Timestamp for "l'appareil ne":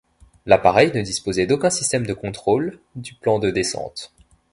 0.47-1.03